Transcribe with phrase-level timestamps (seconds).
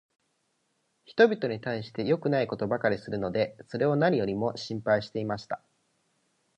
[1.05, 5.61] 人びとに対しては良くないことばかりするので、それを何よりも心配していました。